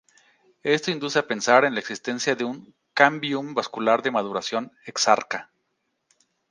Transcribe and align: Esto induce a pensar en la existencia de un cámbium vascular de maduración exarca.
Esto 0.63 0.89
induce 0.89 1.19
a 1.19 1.27
pensar 1.27 1.63
en 1.63 1.75
la 1.75 1.79
existencia 1.79 2.35
de 2.35 2.43
un 2.43 2.73
cámbium 2.95 3.53
vascular 3.53 4.01
de 4.01 4.09
maduración 4.09 4.71
exarca. 4.87 5.51